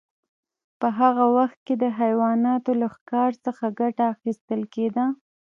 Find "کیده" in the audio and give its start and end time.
4.73-5.05